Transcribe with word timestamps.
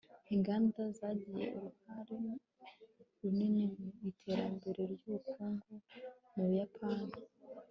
Inganda 0.35 0.79
zagize 0.97 1.45
uruhare 1.57 2.17
runini 3.19 3.65
mu 3.75 3.87
iterambere 4.11 4.81
ryubukungu 4.93 5.73
mu 6.33 6.43
Buyapani 6.47 7.09